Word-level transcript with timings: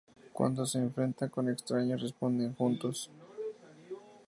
Cuando 0.33 0.65
se 0.65 0.79
enfrentan 0.79 1.29
con 1.29 1.47
extraños 1.47 2.01
responden 2.01 2.55
juntos. 2.55 3.11